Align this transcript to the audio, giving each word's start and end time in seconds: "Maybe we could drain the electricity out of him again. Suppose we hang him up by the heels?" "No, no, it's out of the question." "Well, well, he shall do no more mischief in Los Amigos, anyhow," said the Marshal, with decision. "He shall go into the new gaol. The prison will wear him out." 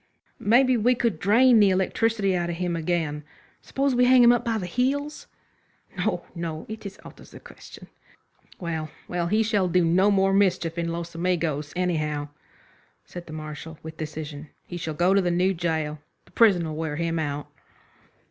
"Maybe 0.39 0.77
we 0.77 0.95
could 0.95 1.19
drain 1.19 1.59
the 1.59 1.69
electricity 1.69 2.35
out 2.35 2.49
of 2.49 2.55
him 2.55 2.75
again. 2.75 3.23
Suppose 3.61 3.93
we 3.93 4.05
hang 4.05 4.23
him 4.23 4.31
up 4.31 4.43
by 4.43 4.57
the 4.57 4.65
heels?" 4.65 5.27
"No, 5.95 6.25
no, 6.33 6.65
it's 6.67 6.97
out 7.05 7.19
of 7.19 7.29
the 7.29 7.39
question." 7.39 7.87
"Well, 8.59 8.89
well, 9.07 9.27
he 9.27 9.43
shall 9.43 9.67
do 9.67 9.85
no 9.85 10.09
more 10.09 10.33
mischief 10.33 10.79
in 10.79 10.87
Los 10.91 11.13
Amigos, 11.13 11.71
anyhow," 11.75 12.29
said 13.05 13.27
the 13.27 13.33
Marshal, 13.33 13.77
with 13.83 13.97
decision. 13.97 14.49
"He 14.65 14.75
shall 14.77 14.95
go 14.95 15.11
into 15.11 15.21
the 15.21 15.29
new 15.29 15.53
gaol. 15.53 15.99
The 16.25 16.31
prison 16.31 16.65
will 16.65 16.75
wear 16.75 16.95
him 16.95 17.19
out." 17.19 17.45